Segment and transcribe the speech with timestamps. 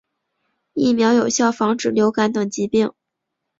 [0.73, 2.91] 疫苗有效防止流感等疾病。